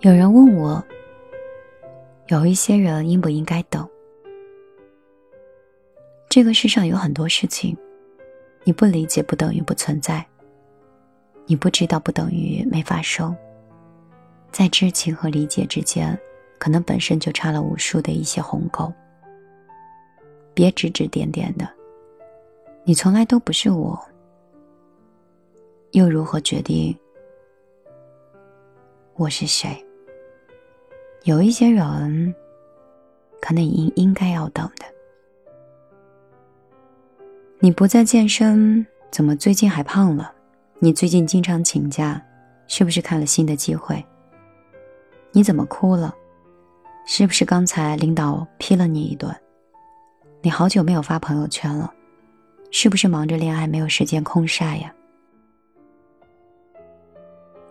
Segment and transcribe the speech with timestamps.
[0.00, 0.84] 有人问我，
[2.26, 3.88] 有一些人应不应该等？
[6.28, 7.74] 这个世上有很多事情，
[8.64, 10.24] 你不理解不等于不存在，
[11.46, 13.34] 你不知道不等于没发生。
[14.52, 16.16] 在知情和理解之间，
[16.58, 18.92] 可能本身就差了无数的一些鸿沟。
[20.52, 21.66] 别指指点点的，
[22.84, 23.98] 你从来都不是我，
[25.92, 26.94] 又如何决定
[29.14, 29.82] 我是谁？
[31.26, 32.32] 有一些人，
[33.40, 34.86] 可能应应该要等的。
[37.58, 40.32] 你不再健身，怎么最近还胖了？
[40.78, 42.24] 你最近经常请假，
[42.68, 44.04] 是不是看了新的机会？
[45.32, 46.14] 你怎么哭了？
[47.06, 49.34] 是不是刚才领导批了你一顿？
[50.42, 51.92] 你好久没有发朋友圈了，
[52.70, 54.94] 是不是忙着恋爱没有时间空晒呀？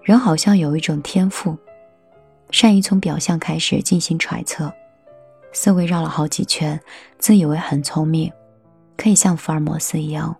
[0.04, 1.58] 人好像有一种天赋。
[2.52, 4.72] 善于从表象开始进行揣测，
[5.52, 6.80] 思维绕了好几圈，
[7.18, 8.32] 自以为很聪明，
[8.96, 10.36] 可以像福尔摩斯一样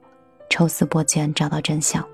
[0.50, 2.06] 抽丝剥茧找到真相。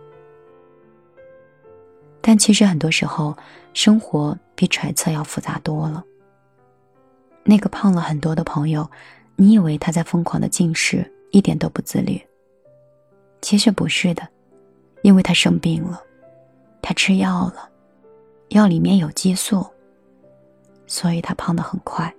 [2.20, 3.36] 但其实很多时候，
[3.74, 6.04] 生活比揣测要复杂多了。
[7.44, 8.90] 那个胖了很多的朋友，
[9.36, 12.22] 你以为他在疯狂的进食，一点都不自律。
[13.42, 14.28] 其实不是的，
[15.02, 16.02] 因为他生病了，
[16.82, 17.70] 他吃药了，
[18.50, 19.66] 药里面有激素。
[20.92, 22.14] 所以他胖得很快。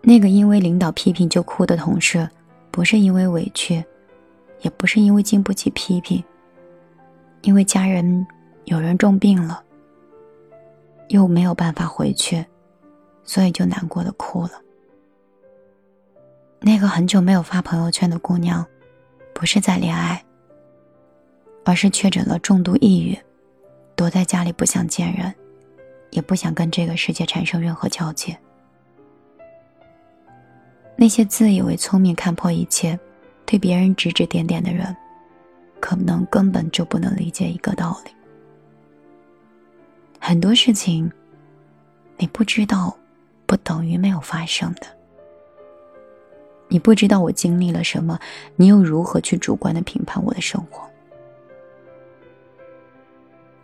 [0.00, 2.26] 那个因为领导批评就哭的同事，
[2.70, 3.84] 不是因为委屈，
[4.60, 6.24] 也不是因为经不起批评，
[7.42, 8.26] 因为家人
[8.64, 9.62] 有人重病了，
[11.08, 12.42] 又没有办法回去，
[13.22, 14.52] 所以就难过的哭了。
[16.60, 18.66] 那个很久没有发朋友圈的姑娘，
[19.34, 20.24] 不是在恋爱，
[21.66, 23.18] 而是确诊了重度抑郁。
[24.00, 25.34] 躲在家里不想见人，
[26.08, 28.34] 也不想跟这个世界产生任何交接。
[30.96, 32.98] 那些自以为聪明、看破一切、
[33.44, 34.96] 对别人指指点点的人，
[35.80, 38.10] 可能根本就不能理解一个道理：
[40.18, 41.12] 很多事情
[42.16, 42.96] 你不知道，
[43.44, 44.86] 不等于没有发生的。
[46.68, 48.18] 你不知道我经历了什么，
[48.56, 50.88] 你又如何去主观的评判我的生活？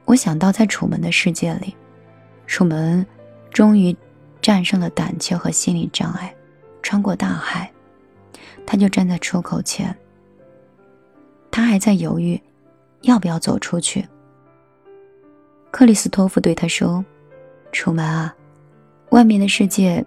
[0.06, 1.76] 我想到，在楚门的世界里，
[2.46, 3.04] 楚门
[3.52, 3.94] 终于
[4.40, 6.34] 战胜了胆怯和心理障碍，
[6.80, 7.70] 穿过大海，
[8.64, 9.94] 他就站在出口前。
[11.50, 12.40] 他还在犹豫，
[13.00, 14.06] 要不要走出去。
[15.72, 17.04] 克里斯托夫对他说
[17.72, 18.32] ：“楚门啊，
[19.10, 20.04] 外面的世界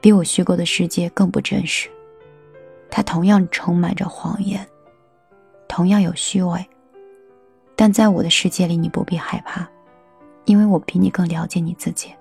[0.00, 1.90] 比我虚构的世界更不真实，
[2.88, 4.66] 它同样充满着谎言，
[5.68, 6.66] 同样有虚伪。”
[7.82, 9.68] 但在我的世界里，你不必害怕，
[10.44, 12.14] 因为我比你更了解你自己。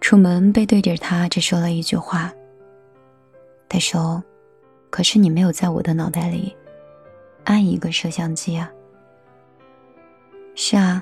[0.00, 2.32] 楚门背对着他，只说了一句话。
[3.68, 4.20] 他说
[4.90, 6.56] ：“可是你没有在我的脑袋里
[7.44, 8.68] 安一个摄像机啊。”
[10.56, 11.00] 是啊，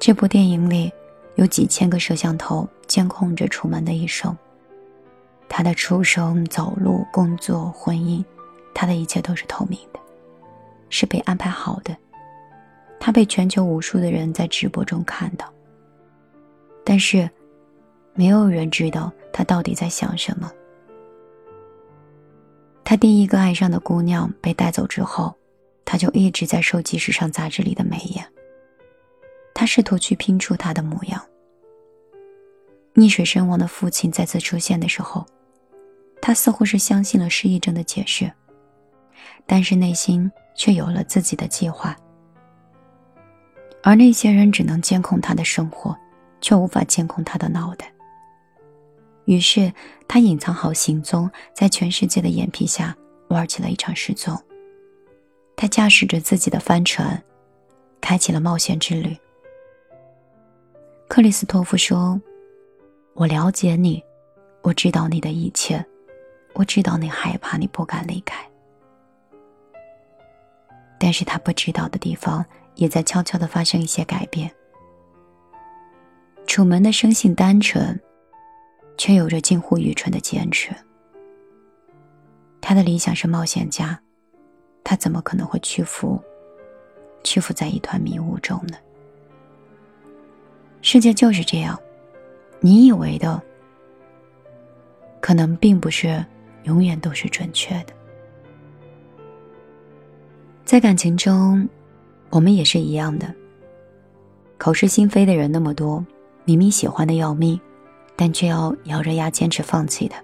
[0.00, 0.92] 这部电影里
[1.36, 4.36] 有几千个摄像头监控着楚门的一生。
[5.48, 8.24] 他的出生、走路、工作、婚姻，
[8.74, 9.99] 他的一切都是透明的。
[10.90, 11.96] 是被安排好的，
[12.98, 15.50] 他被全球无数的人在直播中看到。
[16.84, 17.30] 但是，
[18.12, 20.52] 没有人知道他到底在想什么。
[22.84, 25.34] 他第一个爱上的姑娘被带走之后，
[25.84, 28.26] 他就一直在收集时尚杂志里的美颜。
[29.54, 31.24] 他试图去拼出她的模样。
[32.94, 35.24] 溺水身亡的父亲再次出现的时候，
[36.20, 38.32] 他似乎是相信了失忆症的解释，
[39.46, 40.30] 但是内心。
[40.56, 41.96] 却有了自己的计划，
[43.82, 45.96] 而那些人只能监控他的生活，
[46.42, 47.90] 却无法监控他的脑袋。
[49.24, 49.72] 于是，
[50.06, 52.94] 他隐藏好行踪，在全世界的眼皮下
[53.28, 54.38] 玩起了一场失踪。
[55.56, 57.22] 他驾驶着自己的帆船，
[58.02, 59.16] 开启了冒险之旅。
[61.08, 62.20] 克里斯托夫说
[63.14, 64.04] ：“我了解你，
[64.60, 65.82] 我知道你的一切，
[66.52, 68.46] 我知道你害怕，你不敢离开。”
[71.02, 72.44] 但是他不知道的地方，
[72.74, 74.50] 也在悄悄的发生一些改变。
[76.46, 77.98] 楚门的生性单纯，
[78.98, 80.70] 却有着近乎愚蠢的坚持。
[82.60, 83.98] 他的理想是冒险家，
[84.84, 86.22] 他怎么可能会屈服？
[87.24, 88.76] 屈服在一团迷雾中呢？
[90.82, 91.80] 世界就是这样，
[92.60, 93.40] 你以为的，
[95.18, 96.22] 可能并不是
[96.64, 97.94] 永远都是准确的。
[100.70, 101.68] 在感情中，
[102.28, 103.34] 我们也是一样的。
[104.56, 106.06] 口是心非的人那么多，
[106.44, 107.60] 明明喜欢的要命，
[108.14, 110.14] 但却要咬着牙坚持放弃的。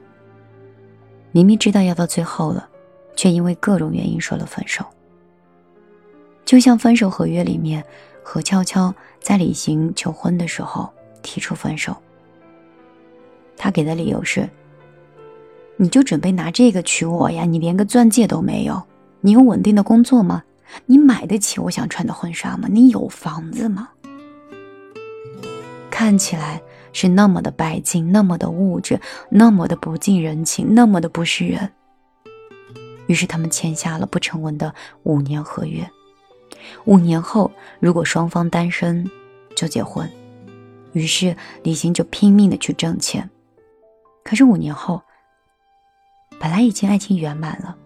[1.33, 2.69] 明明知道要到最后了，
[3.17, 4.85] 却因为各种原因说了分手。
[6.45, 7.85] 就像分手合约里面，
[8.23, 10.89] 何悄悄在李行求婚的时候
[11.23, 11.93] 提出分手。
[13.57, 14.49] 他给的理由是
[15.77, 17.45] ：“你就准备拿这个娶我呀？
[17.45, 18.81] 你连个钻戒都没有，
[19.27, 20.45] 你有稳定的工作吗？
[20.87, 22.69] 你买得起我想穿的婚纱吗？
[22.71, 23.89] 你有房子吗？”
[25.91, 26.63] 看起来
[26.93, 31.73] 是那么的拜金，那么的物质，那么的不近人情，那么的不是人。
[33.09, 35.85] 于是他们签下了不成文的五年合约。
[36.85, 37.51] 五年后，
[37.81, 39.11] 如果双方单身，
[39.57, 40.09] 就结婚。
[40.93, 43.29] 于是李行就拼命的去挣钱。
[44.23, 45.03] 可是五年后，
[46.39, 47.77] 本来已经爱情圆满了，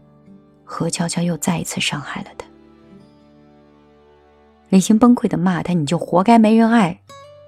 [0.73, 2.47] 何悄悄又再一次伤害了他。
[4.69, 7.03] 李行崩溃的骂他：“你就活该没人爱。”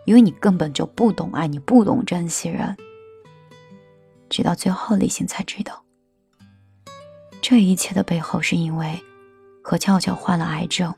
[0.05, 2.77] 因为你根本就不懂爱，你不懂珍惜人。
[4.29, 5.85] 直到最后，李行才知道，
[7.41, 9.01] 这一切的背后是因为
[9.63, 10.93] 何俏俏患了癌症，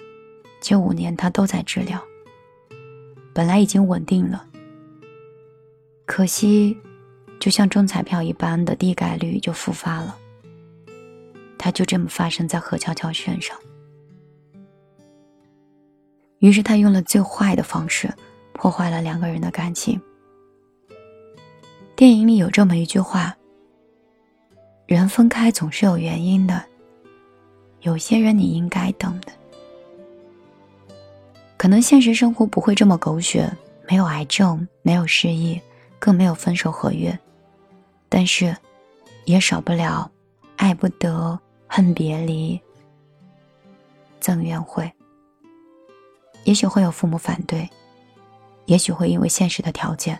[0.62, 2.03] 这五年他都在治疗。
[3.35, 4.47] 本来已经稳定了，
[6.06, 6.79] 可惜，
[7.38, 10.17] 就像中彩票一般的低概率就复发了。
[11.64, 13.56] 他就这么发生在何俏俏身上。
[16.40, 18.12] 于是他用了最坏的方式。
[18.52, 20.00] 破坏了两个人的感情。
[21.96, 23.37] 电影里有这么一句话
[24.87, 26.64] ：“人分开总是有原因的，
[27.81, 29.32] 有些人你应该等的。”
[31.58, 33.50] 可能现实生活不会这么狗血，
[33.88, 35.61] 没有癌症，没有失忆，
[35.99, 37.19] 更没有分手合约，
[38.08, 38.56] 但是，
[39.25, 40.08] 也少不了
[40.56, 41.38] 爱不得、
[41.76, 42.61] 恨别离、
[44.21, 44.88] 赠怨会。
[46.44, 47.69] 也许会有父母反对。
[48.67, 50.17] 也许会因为现实的条件，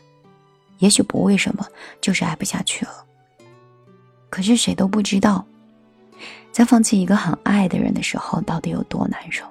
[0.79, 1.65] 也许不为什么，
[2.01, 3.07] 就是爱不下去了。
[4.31, 5.47] 可是谁都不知道，
[6.51, 9.47] 在放弃一个很爱的人的时候，到底有多难受。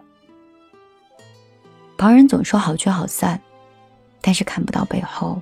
[1.97, 3.39] 旁人总说好聚好散，
[4.19, 5.41] 但是看不到背后，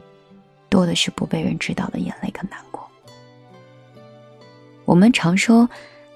[0.69, 2.87] 多的是不被人知道的眼泪跟难过。
[4.85, 5.67] 我们常说，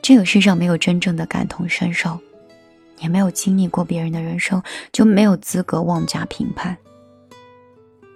[0.08, 2.20] 这个世上没有真正的感同身受，
[3.00, 4.62] 也没有经历过别人的人生，
[4.92, 6.78] 就没有资格妄加评判。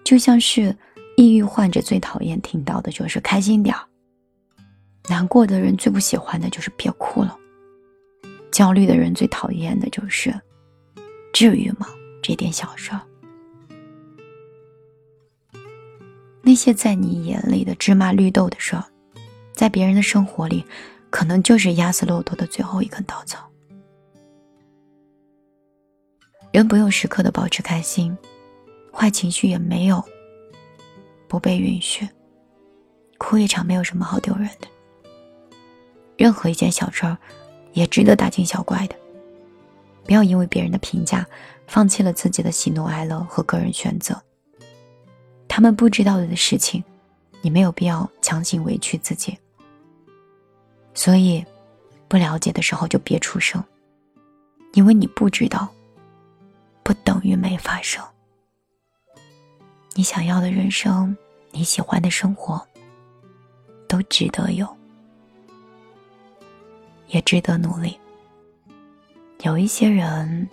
[0.05, 0.77] 就像是
[1.17, 3.81] 抑郁患者最讨厌听到的就是开心点儿，
[5.09, 7.35] 难过的人最不喜欢的就是别哭了，
[8.51, 10.31] 焦虑的人最讨厌的就是
[11.33, 11.87] 至于吗？
[12.21, 13.01] 这点小事儿，
[16.43, 18.85] 那些在你眼里的芝麻绿豆的事儿，
[19.53, 20.63] 在别人的生活里，
[21.09, 23.49] 可能就是压死骆驼的最后一根稻草。
[26.51, 28.17] 人不用时刻的保持开心。
[28.91, 30.03] 坏情绪也没有
[31.27, 32.05] 不被允许，
[33.17, 34.67] 哭一场没有什么好丢人的。
[36.17, 37.17] 任何一件小事儿，
[37.71, 38.95] 也值得大惊小怪的。
[40.03, 41.25] 不要因为别人的评价，
[41.67, 44.21] 放弃了自己的喜怒哀乐和个人选择。
[45.47, 46.83] 他们不知道的事情，
[47.41, 49.37] 你没有必要强行委屈自己。
[50.99, 51.45] 所以，
[52.09, 53.63] 不了解的时候就别出声，
[54.73, 55.73] 因为你不知道，
[56.83, 58.03] 不等于没发生。
[59.93, 61.15] 你想要的人生，
[61.51, 62.61] 你喜欢的生活，
[63.87, 64.67] 都值得有，
[67.07, 67.97] 也值得努力。
[69.43, 70.49] 有一些人，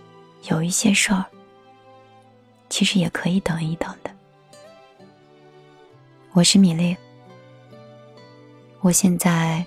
[0.49, 1.25] 有一些事儿，
[2.68, 4.11] 其实也可以等一等的。
[6.35, 6.97] 我是米粒，
[8.80, 9.66] 我现在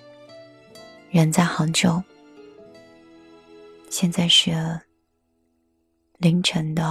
[1.12, 2.04] 人在杭州，
[3.90, 4.80] 现在是
[6.20, 6.84] 凌晨的。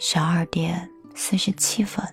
[0.00, 2.04] 十二点四十七分，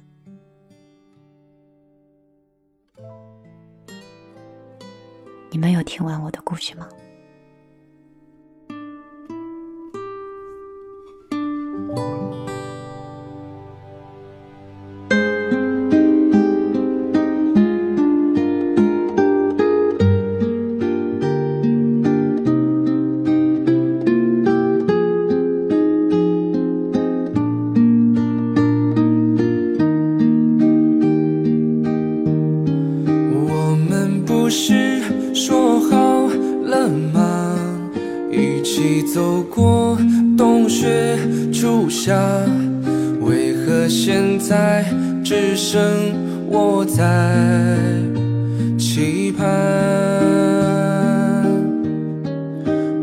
[5.49, 6.87] 你们有听完我的故事吗？
[46.49, 47.03] 我在
[48.77, 49.45] 期盼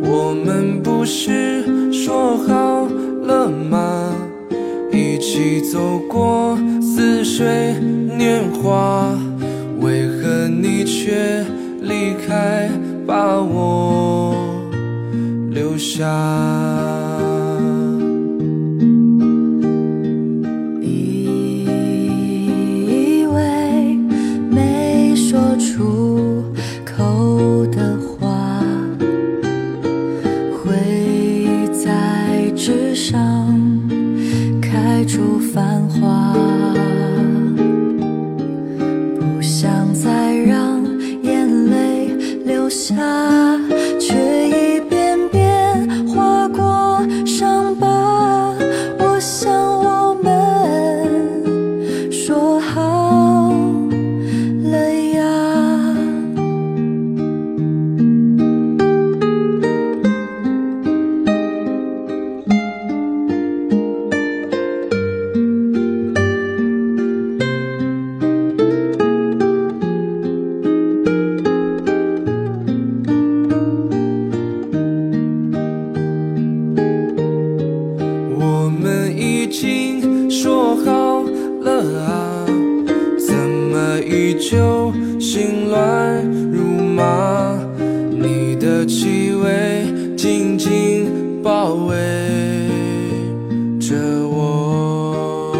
[0.02, 2.86] 我们不是说好
[3.22, 4.12] 了吗？
[4.90, 7.74] 一起走过似水
[8.16, 9.12] 年华
[9.80, 11.44] 为何你却
[11.82, 12.70] 离开
[13.06, 14.34] 把我
[15.50, 17.03] 留下？
[42.96, 43.33] time.
[88.64, 89.84] 的气味
[90.16, 91.94] 紧紧包围
[93.78, 93.94] 着
[94.26, 95.52] 我。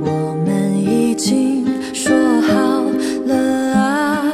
[0.00, 2.84] 我们已经说好
[3.26, 3.34] 了
[3.74, 4.32] 啊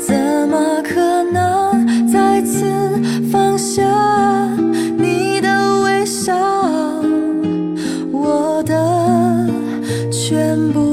[0.00, 0.16] 怎
[0.48, 2.64] 么可能再次
[3.30, 3.82] 放下
[4.96, 6.34] 你的微笑？
[8.10, 8.72] 我的
[10.10, 10.83] 全部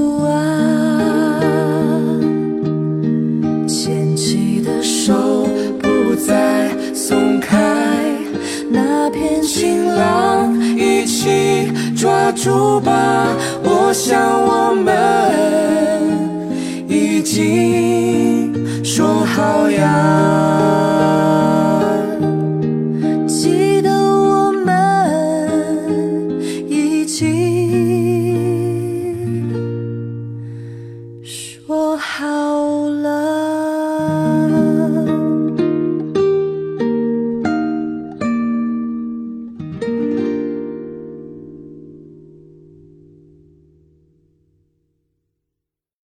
[12.42, 13.28] 出吧
[13.64, 14.90] 我想我们
[16.88, 20.71] 已经说好呀。